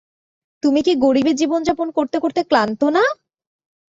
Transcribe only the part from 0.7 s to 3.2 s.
কি গরিবি জীবনযাপন করতে করতে ক্লান্ত না?